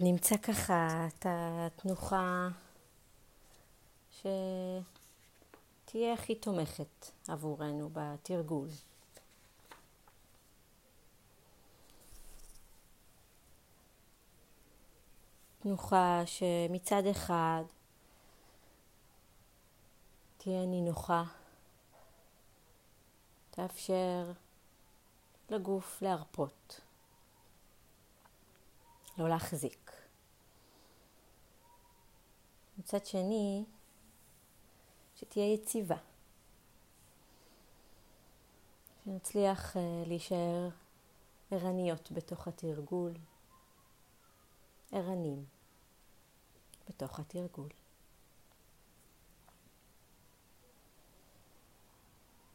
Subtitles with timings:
[0.00, 2.48] נמצא ככה את התנוחה
[4.10, 4.82] שתהיה
[6.14, 8.68] הכי תומכת עבורנו בתרגול.
[15.58, 17.62] תנוחה שמצד אחד
[20.36, 21.24] תהיה נינוחה,
[23.50, 24.32] תאפשר
[25.50, 26.80] לגוף להרפות.
[29.18, 29.85] לא להחזיק.
[32.78, 33.64] מצד שני,
[35.16, 35.96] שתהיה יציבה.
[39.04, 40.68] שנצליח uh, להישאר
[41.50, 43.12] ערניות בתוך התרגול,
[44.92, 45.44] ערנים
[46.88, 47.68] בתוך התרגול.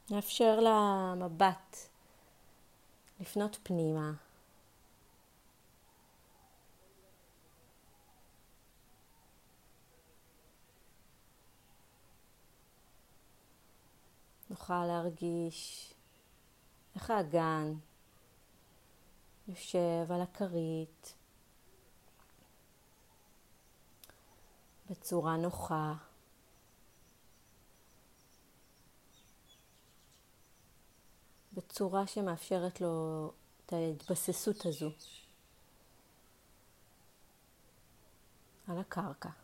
[0.09, 1.77] נאפשר למבט
[3.19, 4.11] לפנות פנימה
[14.61, 15.93] נוכל להרגיש
[16.95, 17.73] איך האגן
[19.47, 21.13] יושב על הכרית
[24.89, 25.93] בצורה נוחה.
[31.53, 33.27] בצורה שמאפשרת לו
[33.65, 34.91] את ההתבססות הזו
[38.67, 39.40] על הקרקע.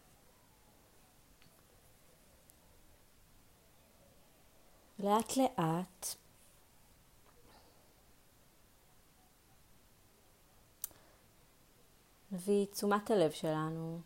[4.99, 6.15] לאט לאט
[12.31, 14.01] נביא תשומת הלב שלנו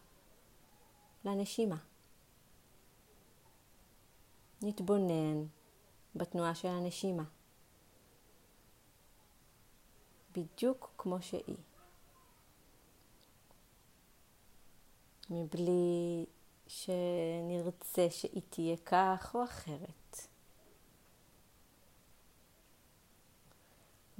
[1.25, 1.77] לנשימה.
[4.61, 5.45] נתבונן
[6.15, 7.23] בתנועה של הנשימה,
[10.31, 11.57] בדיוק כמו שהיא,
[15.29, 16.25] מבלי
[16.67, 20.27] שנרצה שהיא תהיה כך או אחרת.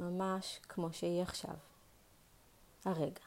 [0.02, 1.56] ממש כמו שהיא עכשיו,
[2.86, 3.22] הרגע.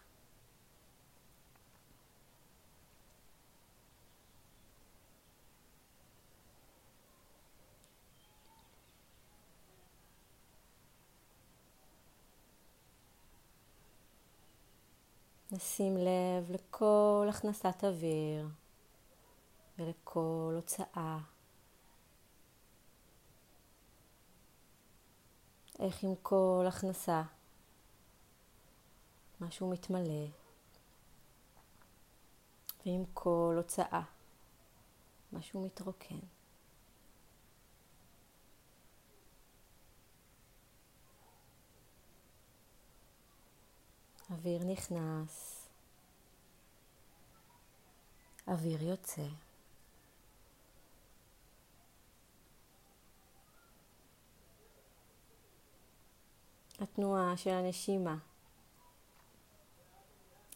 [15.52, 18.48] נשים לב לכל הכנסת אוויר
[19.78, 21.33] ולכל הוצאה.
[25.84, 27.22] איך עם כל הכנסה
[29.40, 30.26] משהו מתמלא,
[32.86, 34.02] ועם כל הוצאה
[35.32, 36.18] משהו מתרוקן.
[44.30, 45.66] אוויר נכנס,
[48.48, 49.43] אוויר יוצא.
[56.84, 58.16] התנועה של הנשימה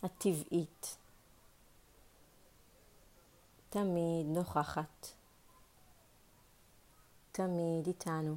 [0.03, 0.97] הטבעית
[3.69, 5.07] תמיד נוכחת,
[7.33, 8.37] תמיד איתנו.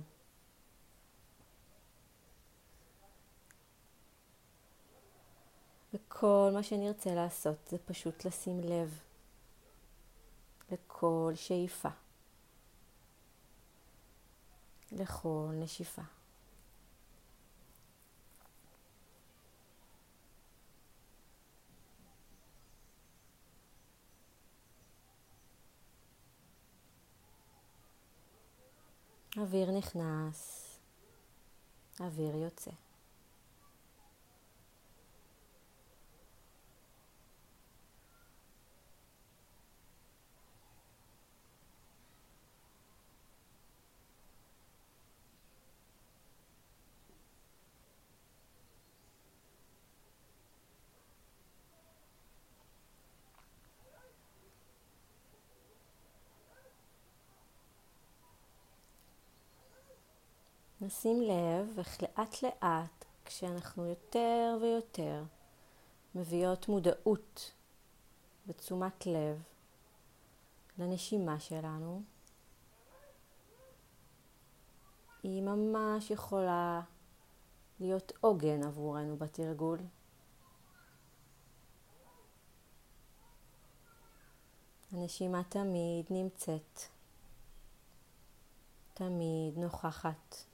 [5.94, 9.00] וכל מה שנרצה לעשות זה פשוט לשים לב
[10.72, 11.90] לכל שאיפה,
[14.92, 16.21] לכל נשיפה.
[29.38, 30.68] אוויר נכנס,
[32.00, 32.72] אוויר יוצא.
[60.82, 65.24] נשים לב איך לאט לאט, כשאנחנו יותר ויותר
[66.16, 67.52] מביאות מודעות
[68.48, 69.44] ותשומת לב
[70.78, 72.02] לנשימה שלנו,
[75.24, 76.82] היא ממש יכולה
[77.80, 79.80] להיות עוגן עבורנו בתרגול.
[84.92, 86.80] הנשימה תמיד נמצאת,
[88.94, 90.51] תמיד נוכחת.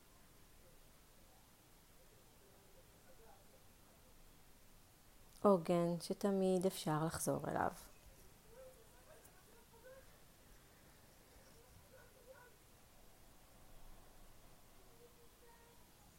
[5.48, 7.72] עוגן שתמיד אפשר לחזור אליו.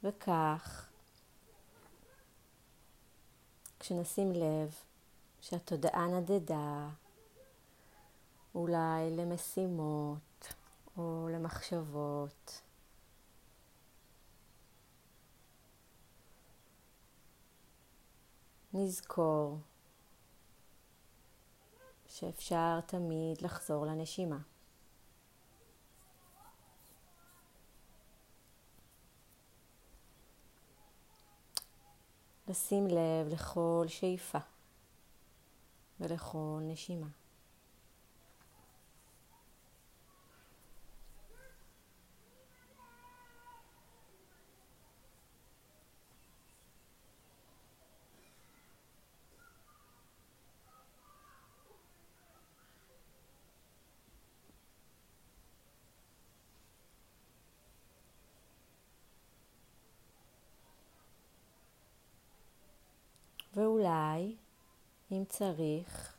[0.02, 0.88] וכך,
[3.80, 4.74] כשנשים לב
[5.40, 6.88] שהתודעה נדדה,
[8.54, 10.54] אולי למשימות
[10.96, 12.60] או למחשבות,
[18.72, 19.58] נזכור
[22.06, 24.38] שאפשר תמיד לחזור לנשימה.
[32.48, 34.38] לשים לב לכל שאיפה
[36.00, 37.08] ולכל נשימה.
[63.58, 64.36] ואולי,
[65.12, 66.16] אם צריך,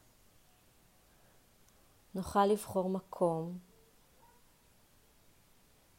[2.15, 3.57] נוכל לבחור מקום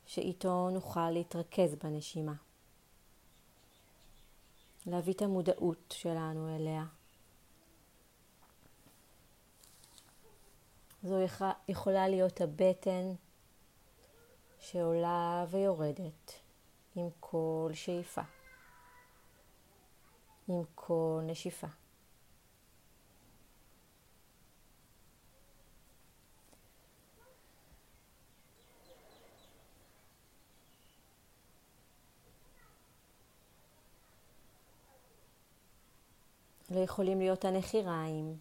[0.06, 2.34] שאיתו נוכל להתרכז בנשימה.
[4.86, 6.84] להביא את המודעות שלנו אליה.
[11.02, 11.16] זו
[11.68, 13.14] יכולה להיות הבטן
[14.60, 16.32] שעולה ויורדת
[16.96, 18.39] עם כל שאיפה.
[20.50, 21.66] עם כל נשיפה.
[36.70, 38.38] אלה יכולים להיות הנחיריים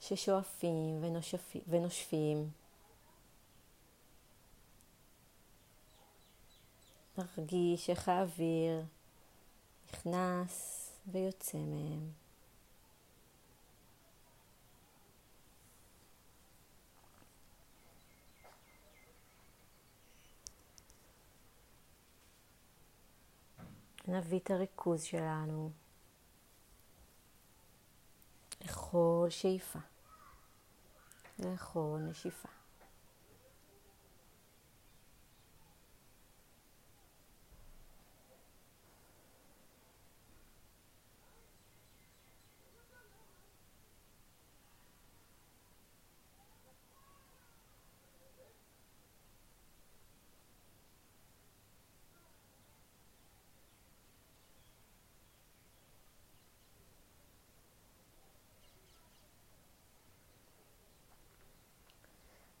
[0.00, 2.50] ששואפים ונושפים, ונושפים.
[7.18, 8.84] נרגיש איך האוויר
[9.92, 12.12] נכנס ויוצא מהם.
[24.08, 25.70] נביא את הריכוז שלנו
[28.60, 29.78] לכל שאיפה,
[31.38, 32.57] לכל נשיפה.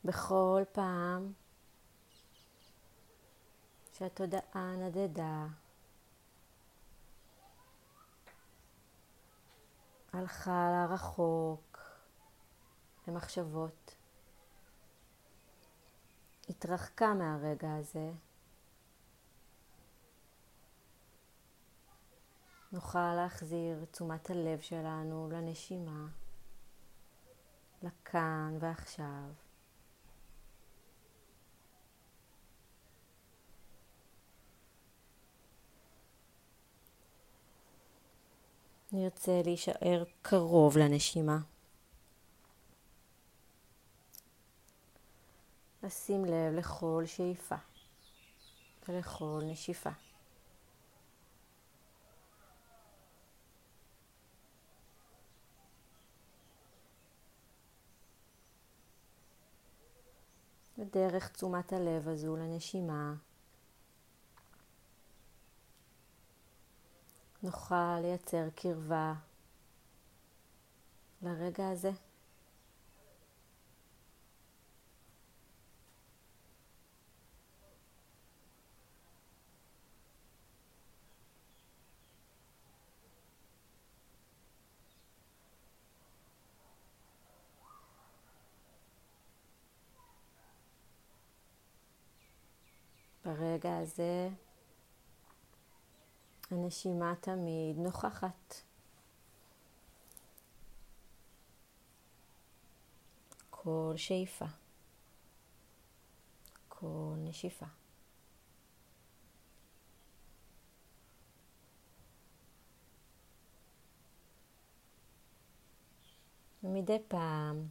[0.08, 1.32] בכל פעם
[3.92, 5.46] שהתודעה נדדה,
[10.12, 11.78] הלכה לרחוק
[13.08, 13.96] למחשבות,
[16.48, 18.10] התרחקה מהרגע הזה,
[22.72, 26.06] נוכל להחזיר תשומת הלב שלנו לנשימה,
[27.82, 29.47] לכאן ועכשיו.
[38.92, 41.38] נרצה להישאר קרוב לנשימה.
[45.82, 47.56] לשים לב לכל שאיפה
[48.88, 49.90] ולכל נשיפה.
[60.78, 63.14] ודרך תשומת הלב הזו לנשימה
[67.48, 69.14] נוכל לייצר קרבה
[71.22, 71.90] לרגע הזה.
[93.24, 94.28] ברגע הזה
[96.50, 98.54] הנשימה תמיד נוכחת.
[103.50, 104.46] כל שאיפה,
[106.68, 107.66] כל נשיפה.
[116.62, 117.66] מדי פעם,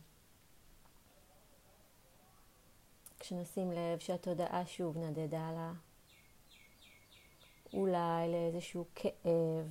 [3.19, 5.73] כשנשים לב שהתודעה שוב נדדה לה,
[7.73, 9.67] אולי לאיזשהו כאב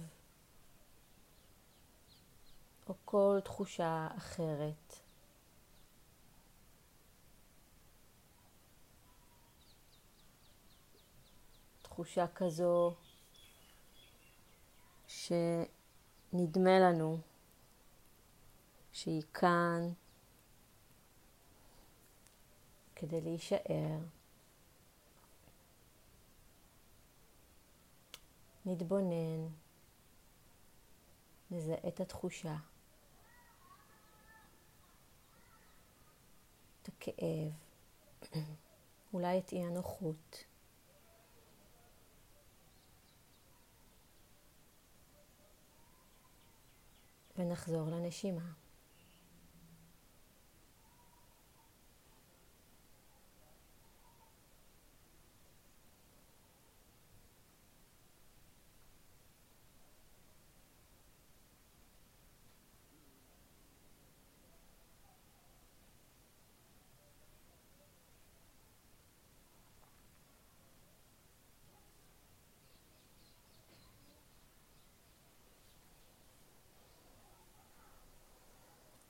[2.88, 4.96] או כל תחושה אחרת.
[11.82, 12.94] תחושה כזו
[15.06, 17.18] שנדמה לנו
[18.92, 19.92] שהיא כאן
[22.96, 23.98] כדי להישאר.
[28.66, 29.48] נתבונן,
[31.50, 32.56] נזהה את התחושה,
[36.82, 37.52] את הכאב,
[39.12, 40.44] אולי את אי הנוחות.
[47.38, 48.65] ונחזור לנשימה.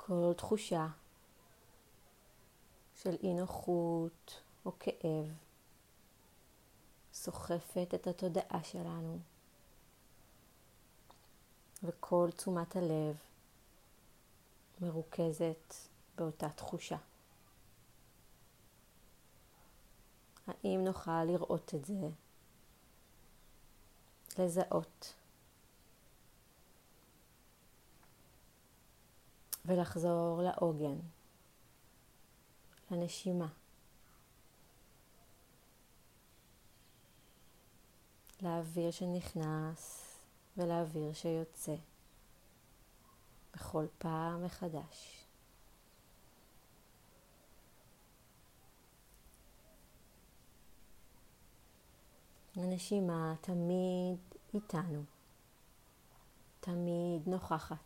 [0.06, 0.86] כל תחושה
[2.94, 5.34] של אי נוחות או כאב
[7.12, 9.18] סוחפת את התודעה שלנו
[11.82, 13.16] וכל תשומת הלב
[14.80, 15.74] מרוכזת
[16.16, 16.96] באותה תחושה.
[20.46, 22.08] האם נוכל לראות את זה?
[24.38, 25.14] לזהות
[29.66, 30.98] ולחזור לעוגן,
[32.90, 33.48] לנשימה.
[38.42, 40.12] לאוויר שנכנס
[40.56, 41.74] ולאוויר שיוצא
[43.54, 45.26] בכל פעם מחדש.
[52.56, 54.18] הנשימה תמיד
[54.54, 55.02] איתנו,
[56.60, 57.85] תמיד נוכחת.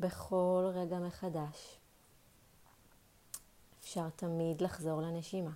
[0.00, 1.78] בכל רגע מחדש.
[3.80, 5.50] אפשר תמיד לחזור לנשימה,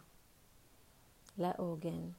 [1.39, 2.11] לעוגן.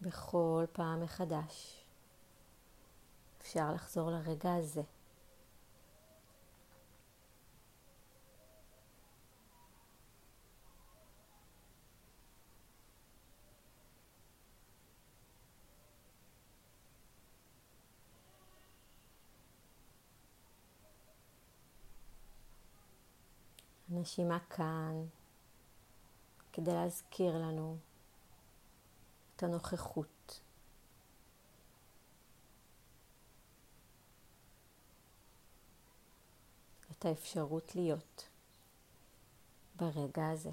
[0.00, 1.82] בכל פעם מחדש
[3.52, 4.82] אפשר לחזור לרגע הזה.
[23.92, 25.06] הנשימה כאן
[26.52, 27.76] כדי להזכיר לנו
[29.36, 30.40] את הנוכחות.
[36.92, 38.28] את האפשרות להיות
[39.76, 40.50] ברגע הזה.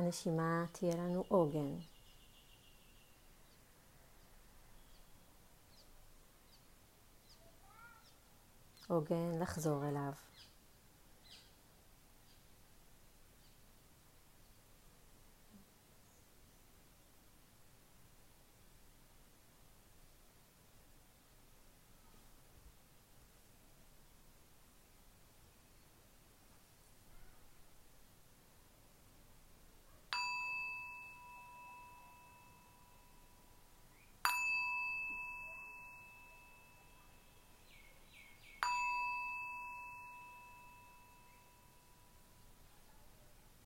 [0.00, 1.74] הנשימה תהיה לנו עוגן.
[8.88, 10.12] עוגן לחזור אליו.